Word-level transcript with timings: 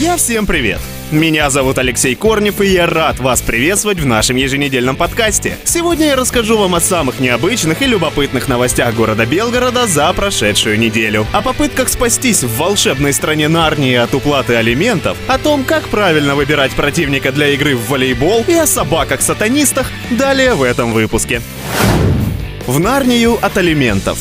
Друзья, 0.00 0.16
всем 0.16 0.46
привет! 0.46 0.80
Меня 1.10 1.50
зовут 1.50 1.76
Алексей 1.76 2.14
Корнев, 2.14 2.62
и 2.62 2.68
я 2.68 2.86
рад 2.86 3.18
вас 3.18 3.42
приветствовать 3.42 4.00
в 4.00 4.06
нашем 4.06 4.36
еженедельном 4.36 4.96
подкасте. 4.96 5.58
Сегодня 5.64 6.06
я 6.06 6.16
расскажу 6.16 6.56
вам 6.56 6.74
о 6.74 6.80
самых 6.80 7.20
необычных 7.20 7.82
и 7.82 7.84
любопытных 7.84 8.48
новостях 8.48 8.94
города 8.94 9.26
Белгорода 9.26 9.86
за 9.86 10.10
прошедшую 10.14 10.78
неделю. 10.78 11.26
О 11.34 11.42
попытках 11.42 11.90
спастись 11.90 12.42
в 12.42 12.56
волшебной 12.56 13.12
стране 13.12 13.48
Нарнии 13.48 13.94
от 13.94 14.14
уплаты 14.14 14.54
алиментов, 14.54 15.18
о 15.26 15.36
том, 15.36 15.64
как 15.64 15.86
правильно 15.88 16.34
выбирать 16.34 16.72
противника 16.72 17.30
для 17.30 17.48
игры 17.48 17.76
в 17.76 17.90
волейбол 17.90 18.46
и 18.48 18.54
о 18.54 18.66
собаках-сатанистах 18.66 19.86
далее 20.08 20.54
в 20.54 20.62
этом 20.62 20.94
выпуске. 20.94 21.42
В 22.66 22.80
Нарнию 22.80 23.38
от 23.44 23.58
алиментов. 23.58 24.18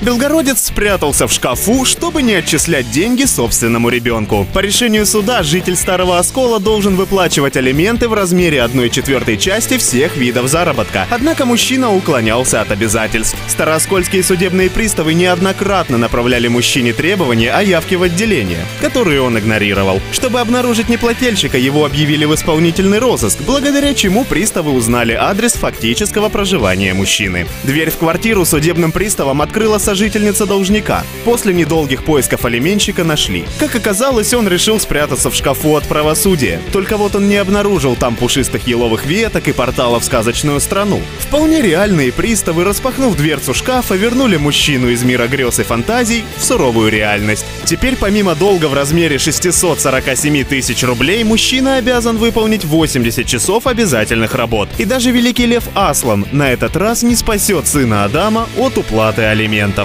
Белгородец 0.00 0.66
спрятался 0.66 1.26
в 1.26 1.32
шкафу, 1.32 1.84
чтобы 1.84 2.22
не 2.22 2.34
отчислять 2.34 2.88
деньги 2.90 3.24
собственному 3.24 3.88
ребенку. 3.88 4.46
По 4.54 4.60
решению 4.60 5.04
суда 5.06 5.42
житель 5.42 5.74
Старого 5.74 6.18
Оскола 6.18 6.60
должен 6.60 6.94
выплачивать 6.94 7.56
алименты 7.56 8.08
в 8.08 8.14
размере 8.14 8.62
1 8.62 8.90
четвертой 8.90 9.36
части 9.36 9.76
всех 9.76 10.16
видов 10.16 10.46
заработка. 10.46 11.06
Однако 11.10 11.44
мужчина 11.44 11.92
уклонялся 11.92 12.60
от 12.60 12.70
обязательств. 12.70 13.36
Старооскольские 13.48 14.22
судебные 14.22 14.70
приставы 14.70 15.14
неоднократно 15.14 15.98
направляли 15.98 16.46
мужчине 16.46 16.92
требования 16.92 17.50
о 17.50 17.60
явке 17.60 17.96
в 17.96 18.04
отделение, 18.04 18.64
которые 18.80 19.20
он 19.20 19.36
игнорировал. 19.36 20.00
Чтобы 20.12 20.38
обнаружить 20.38 20.88
неплательщика, 20.88 21.58
его 21.58 21.84
объявили 21.84 22.24
в 22.24 22.34
исполнительный 22.36 23.00
розыск, 23.00 23.40
благодаря 23.40 23.92
чему 23.94 24.24
приставы 24.24 24.70
узнали 24.70 25.14
адрес 25.14 25.54
фактического 25.54 26.28
проживания 26.28 26.94
мужчины. 26.94 27.48
Дверь 27.64 27.90
в 27.90 27.96
квартиру 27.96 28.44
судебным 28.44 28.92
приставам 28.92 29.42
открыла 29.42 29.78
сожительница 29.88 30.44
должника. 30.44 31.02
После 31.24 31.54
недолгих 31.54 32.04
поисков 32.04 32.44
алименщика 32.44 33.04
нашли. 33.04 33.46
Как 33.58 33.74
оказалось, 33.74 34.34
он 34.34 34.46
решил 34.46 34.78
спрятаться 34.78 35.30
в 35.30 35.34
шкафу 35.34 35.76
от 35.76 35.84
правосудия. 35.84 36.60
Только 36.74 36.98
вот 36.98 37.14
он 37.14 37.26
не 37.26 37.36
обнаружил 37.36 37.96
там 37.96 38.14
пушистых 38.14 38.66
еловых 38.66 39.06
веток 39.06 39.48
и 39.48 39.52
портала 39.52 39.98
в 39.98 40.04
сказочную 40.04 40.60
страну. 40.60 41.00
Вполне 41.20 41.62
реальные 41.62 42.12
приставы, 42.12 42.64
распахнув 42.64 43.16
дверцу 43.16 43.54
шкафа, 43.54 43.94
вернули 43.94 44.36
мужчину 44.36 44.90
из 44.90 45.04
мира 45.04 45.26
грез 45.26 45.58
и 45.58 45.62
фантазий 45.62 46.22
в 46.36 46.44
суровую 46.44 46.90
реальность. 46.90 47.46
Теперь 47.64 47.96
помимо 47.96 48.34
долга 48.34 48.66
в 48.66 48.74
размере 48.74 49.16
647 49.16 50.44
тысяч 50.44 50.82
рублей, 50.82 51.24
мужчина 51.24 51.76
обязан 51.76 52.18
выполнить 52.18 52.66
80 52.66 53.26
часов 53.26 53.66
обязательных 53.66 54.34
работ. 54.34 54.68
И 54.76 54.84
даже 54.84 55.12
великий 55.12 55.46
лев 55.46 55.64
Аслан 55.74 56.26
на 56.30 56.52
этот 56.52 56.76
раз 56.76 57.02
не 57.02 57.16
спасет 57.16 57.66
сына 57.66 58.04
Адама 58.04 58.50
от 58.58 58.76
уплаты 58.76 59.22
алиментов. 59.22 59.77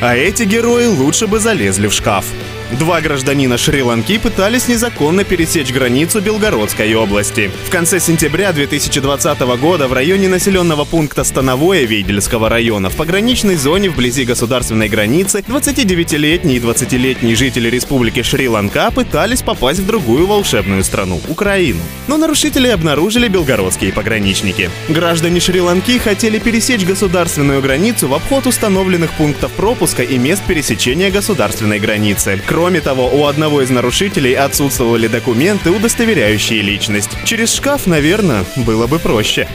А 0.00 0.14
эти 0.16 0.42
герои 0.42 0.86
лучше 0.86 1.26
бы 1.26 1.38
залезли 1.38 1.86
в 1.86 1.92
шкаф. 1.92 2.26
Два 2.72 3.00
гражданина 3.02 3.58
Шри-Ланки 3.58 4.18
пытались 4.18 4.68
незаконно 4.68 5.22
пересечь 5.22 5.70
границу 5.70 6.20
Белгородской 6.22 6.94
области. 6.94 7.50
В 7.66 7.70
конце 7.70 8.00
сентября 8.00 8.52
2020 8.52 9.40
года 9.60 9.86
в 9.86 9.92
районе 9.92 10.28
населенного 10.28 10.84
пункта 10.84 11.24
Становое 11.24 11.84
Вейдельского 11.84 12.48
района 12.48 12.88
в 12.88 12.96
пограничной 12.96 13.56
зоне 13.56 13.90
вблизи 13.90 14.24
государственной 14.24 14.88
границы 14.88 15.44
29-летние 15.46 16.56
и 16.56 16.60
20-летние 16.60 17.36
жители 17.36 17.68
Республики 17.68 18.22
Шри-Ланка 18.22 18.90
пытались 18.90 19.42
попасть 19.42 19.80
в 19.80 19.86
другую 19.86 20.26
волшебную 20.26 20.84
страну– 20.84 21.20
Украину. 21.28 21.80
Но 22.08 22.16
нарушителей 22.16 22.72
обнаружили 22.72 23.28
белгородские 23.28 23.92
пограничники. 23.92 24.70
Граждане 24.88 25.38
Шри-Ланки 25.38 25.98
хотели 25.98 26.38
пересечь 26.38 26.84
государственную 26.84 27.60
границу 27.60 28.08
в 28.08 28.14
обход 28.14 28.46
установленных 28.46 29.12
пунктов 29.12 29.52
пропуска 29.52 30.02
и 30.02 30.16
мест 30.16 30.42
пересечения 30.46 31.10
государственной 31.10 31.78
границы. 31.78 32.40
Кроме 32.54 32.80
того, 32.80 33.08
у 33.08 33.26
одного 33.26 33.62
из 33.62 33.70
нарушителей 33.70 34.34
отсутствовали 34.34 35.08
документы, 35.08 35.72
удостоверяющие 35.72 36.62
личность. 36.62 37.10
Через 37.24 37.52
шкаф, 37.52 37.88
наверное, 37.88 38.44
было 38.54 38.86
бы 38.86 39.00
проще. 39.00 39.48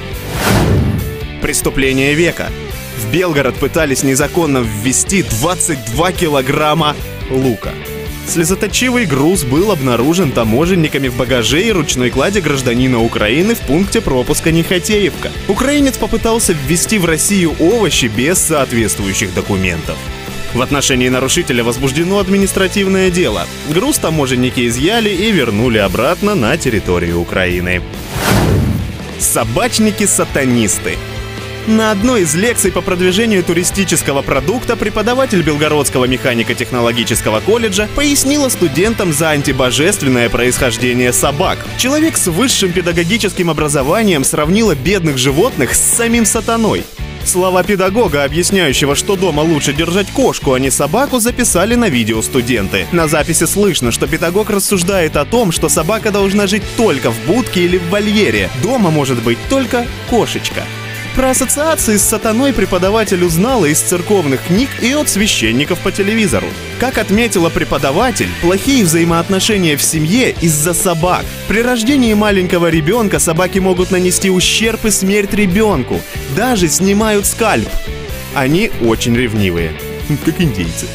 Преступление 1.42 2.14
века. 2.14 2.50
В 2.98 3.09
Белгород 3.09 3.56
пытались 3.56 4.04
незаконно 4.04 4.58
ввести 4.58 5.24
22 5.24 6.12
килограмма 6.12 6.94
лука. 7.30 7.72
Слезоточивый 8.28 9.06
груз 9.06 9.46
был 9.46 9.72
обнаружен 9.72 10.34
таможенниками 10.34 11.08
в 11.08 11.16
багаже 11.16 11.62
и 11.62 11.72
ручной 11.72 12.09
кладе 12.09 12.42
гражданина 12.42 13.02
Украины 13.02 13.56
в 13.56 13.62
пункте 13.62 14.02
пропуска 14.02 14.52
Нехотеевка. 14.52 15.32
Украинец 15.48 15.98
попытался 15.98 16.52
ввести 16.52 17.00
в 17.00 17.06
Россию 17.06 17.56
овощи 17.59 18.08
без 18.08 18.40
соответствующих 18.40 19.34
документов. 19.34 19.96
В 20.54 20.62
отношении 20.62 21.10
нарушителя 21.10 21.64
возбуждено 21.64 22.20
административное 22.20 23.12
дело. 23.12 23.46
Груз 23.70 24.00
таможенники 24.00 24.68
изъяли 24.68 25.10
и 25.10 25.32
вернули 25.32 25.78
обратно 25.78 26.34
на 26.34 26.58
территорию 26.58 27.20
Украины. 27.20 27.82
Собачники-сатанисты. 29.20 30.98
На 31.68 31.92
одной 31.92 32.22
из 32.22 32.34
лекций 32.34 32.72
по 32.72 32.82
продвижению 32.82 33.44
туристического 33.44 34.24
продукта 34.24 34.76
преподаватель 34.76 35.44
Белгородского 35.44 36.06
механико-технологического 36.06 37.42
колледжа 37.42 37.88
пояснила 37.96 38.50
студентам 38.50 39.14
за 39.14 39.30
антибожественное 39.32 40.30
происхождение 40.30 41.14
собак. 41.14 41.59
Человек 41.78 42.18
с 42.18 42.26
высшим 42.26 42.72
педагогическим 42.72 43.52
образованием 43.52 44.24
сравнила 44.24 44.74
бедных 44.74 45.20
животных 45.20 45.76
с 45.76 45.80
самим 45.80 46.26
сатаной. 46.26 46.86
Слова 47.25 47.63
педагога, 47.63 48.24
объясняющего, 48.24 48.96
что 48.96 49.16
дома 49.16 49.41
лучше 49.41 49.74
держать 49.74 50.09
кошку, 50.12 50.53
а 50.53 50.59
не 50.59 50.69
собаку, 50.69 51.19
записали 51.19 51.75
на 51.75 51.90
видео 51.90 52.22
студенты. 52.22 52.88
На 52.91 53.07
записи 53.07 53.46
слышно, 53.46 53.91
что 53.91 54.07
педагог 54.07 54.50
рассуждает 54.50 55.16
о 55.16 55.25
том, 55.25 55.52
что 55.52 55.69
собака 55.69 56.12
должна 56.12 56.47
жить 56.47 56.63
только 56.78 57.12
в 57.12 57.25
будке 57.28 57.62
или 57.66 57.78
в 57.78 57.90
вольере. 57.90 58.50
Дома 58.63 58.90
может 58.90 59.22
быть 59.24 59.38
только 59.50 59.85
кошечка. 60.09 60.63
Про 61.19 61.31
ассоциации 61.31 61.97
с 61.97 62.03
сатаной 62.03 62.53
преподаватель 62.53 63.25
узнала 63.25 63.66
из 63.66 63.81
церковных 63.81 64.41
книг 64.47 64.69
и 64.81 64.94
от 64.94 65.09
священников 65.09 65.80
по 65.80 65.91
телевизору. 65.91 66.47
Как 66.80 66.97
отметила 66.97 67.50
преподаватель, 67.50 68.30
плохие 68.41 68.85
взаимоотношения 68.85 69.75
в 69.75 69.84
семье 69.84 70.34
из-за 70.40 70.74
собак. 70.74 71.25
При 71.50 71.62
рождении 71.62 72.13
маленького 72.13 72.69
ребенка 72.69 73.19
собаки 73.19 73.59
могут 73.59 73.91
нанести 73.91 74.29
ущерб 74.29 74.85
и 74.85 74.91
смерть 74.91 75.34
ребенку. 75.34 76.00
Даже 76.38 76.69
снимают 76.69 77.25
скальп. 77.25 77.68
Они 78.34 78.72
очень 78.81 79.13
ревнивые. 79.13 79.74
Как 80.24 80.40
индейцы. 80.40 80.88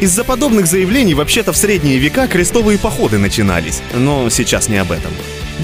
Из-за 0.00 0.22
подобных 0.22 0.68
заявлений 0.68 1.14
вообще-то 1.14 1.52
в 1.52 1.56
средние 1.56 1.98
века 1.98 2.28
крестовые 2.28 2.78
походы 2.78 3.18
начинались. 3.18 3.82
Но 3.92 4.30
сейчас 4.30 4.68
не 4.68 4.76
об 4.76 4.92
этом. 4.92 5.10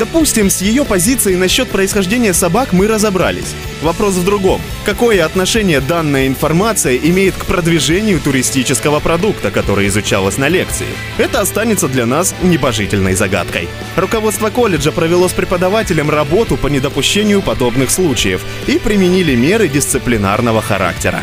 Допустим, 0.00 0.48
с 0.48 0.62
ее 0.62 0.86
позиции 0.86 1.34
насчет 1.34 1.68
происхождения 1.68 2.32
собак 2.32 2.72
мы 2.72 2.88
разобрались. 2.88 3.54
Вопрос 3.82 4.14
в 4.14 4.24
другом. 4.24 4.58
Какое 4.86 5.22
отношение 5.22 5.82
данная 5.82 6.26
информация 6.26 6.96
имеет 6.96 7.34
к 7.34 7.44
продвижению 7.44 8.18
туристического 8.18 9.00
продукта, 9.00 9.50
который 9.50 9.88
изучалось 9.88 10.38
на 10.38 10.48
лекции? 10.48 10.86
Это 11.18 11.42
останется 11.42 11.86
для 11.86 12.06
нас 12.06 12.34
небожительной 12.40 13.12
загадкой. 13.12 13.68
Руководство 13.94 14.48
колледжа 14.48 14.90
провело 14.90 15.28
с 15.28 15.34
преподавателем 15.34 16.08
работу 16.08 16.56
по 16.56 16.68
недопущению 16.68 17.42
подобных 17.42 17.90
случаев 17.90 18.40
и 18.66 18.78
применили 18.78 19.34
меры 19.34 19.68
дисциплинарного 19.68 20.62
характера. 20.62 21.22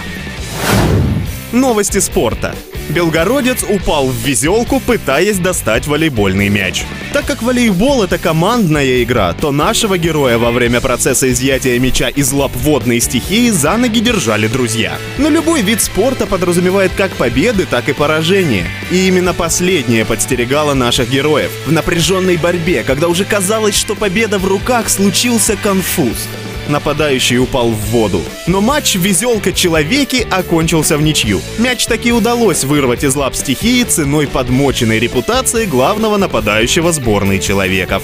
Новости 1.52 1.98
спорта. 1.98 2.54
Белгородец 2.90 3.64
упал 3.64 4.08
в 4.08 4.16
везелку, 4.16 4.80
пытаясь 4.80 5.38
достать 5.38 5.88
волейбольный 5.88 6.50
мяч. 6.50 6.86
Так 7.14 7.26
как 7.26 7.44
волейбол 7.44 8.04
это 8.04 8.18
командная 8.18 9.04
игра, 9.04 9.34
то 9.34 9.52
нашего 9.52 9.98
героя 9.98 10.38
во 10.38 10.52
время 10.52 10.82
процесса 10.82 11.32
изъятия 11.32 11.78
мяча 11.80 12.10
из 12.10 12.32
лап 12.32 12.52
водной 12.56 13.00
стихии 13.00 13.50
за 13.50 13.78
ноги 13.78 14.00
держали 14.00 14.48
друзья. 14.48 14.98
Но 15.18 15.30
любой 15.30 15.62
вид 15.62 15.82
спорта 15.82 16.26
подразумевает 16.26 16.92
как 16.96 17.12
победы, 17.14 17.66
так 17.66 17.90
и 17.90 17.94
поражения. 17.94 18.68
И 18.92 19.08
именно 19.08 19.34
последнее 19.34 20.06
подстерегало 20.06 20.74
наших 20.74 21.10
героев. 21.10 21.52
В 21.66 21.72
напряженной 21.72 22.38
борьбе, 22.38 22.84
когда 22.84 23.08
уже 23.08 23.26
казалось, 23.26 23.76
что 23.76 23.96
победа 23.96 24.40
в 24.40 24.48
руках, 24.48 24.90
случился 24.90 25.56
конфуз 25.56 26.28
нападающий 26.70 27.38
упал 27.38 27.70
в 27.70 27.80
воду. 27.92 28.22
Но 28.48 28.62
матч 28.62 28.96
«Везелка-человеки» 28.96 30.28
окончился 30.30 30.98
в 30.98 31.02
ничью. 31.02 31.42
Мяч 31.58 31.86
таки 31.86 32.12
удалось 32.12 32.64
вырвать 32.64 33.04
из 33.04 33.16
лап 33.16 33.36
стихии 33.36 33.84
ценой 33.84 34.28
подмоченной 34.28 35.00
репутации 35.00 35.66
главного 35.66 36.18
нападающего 36.18 36.92
сборной 36.92 37.40
человеков. 37.40 38.04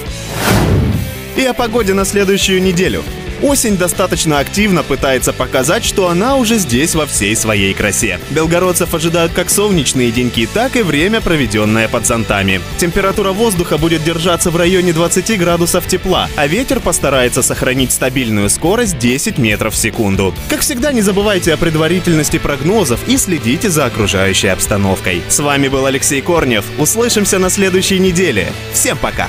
И 1.36 1.44
о 1.44 1.54
погоде 1.54 1.94
на 1.94 2.06
следующую 2.06 2.62
неделю. 2.62 3.04
Осень 3.44 3.76
достаточно 3.76 4.40
активно 4.40 4.84
пытается 4.84 5.34
показать, 5.34 5.84
что 5.84 6.08
она 6.08 6.38
уже 6.38 6.58
здесь 6.58 6.96
во 6.96 7.06
всей 7.06 7.36
своей 7.36 7.74
красе. 7.74 8.22
Белгородцев 8.30 8.94
ожидают 8.94 9.34
как 9.34 9.50
солнечные 9.50 10.12
деньки, 10.12 10.48
так 10.48 10.78
и 10.78 10.82
время, 10.82 11.20
проведенное 11.20 11.90
под 11.90 12.08
зонтами. 12.08 12.62
Температура 12.78 13.34
воздуха 13.34 13.78
будет 13.78 14.02
держаться 14.06 14.50
в 14.50 14.56
районе 14.56 14.94
20 14.94 15.38
градусов 15.38 15.86
тепла, 15.88 16.30
а 16.38 16.48
ветер 16.48 16.80
постарается 16.80 17.44
сохранить 17.44 17.92
стабильную 17.92 18.50
скорость 18.50 18.98
10 18.98 19.38
метров 19.38 19.74
в 19.74 19.78
секунду. 19.78 20.34
Как 20.50 20.62
всегда, 20.62 20.94
не 20.94 21.02
забывайте 21.02 21.54
о 21.54 21.58
предварительности 21.58 22.40
прогнозов 22.40 23.02
и 23.10 23.18
следите 23.18 23.70
за 23.70 23.86
окружающей 23.86 24.48
обстановкой. 24.48 25.22
С 25.28 25.40
вами 25.40 25.68
был 25.68 25.86
Алексей 25.86 26.22
Корнев. 26.22 26.64
Услышимся 26.78 27.40
на 27.40 27.50
следующей 27.50 28.00
неделе. 28.00 28.54
Всем 28.72 28.98
пока! 28.98 29.28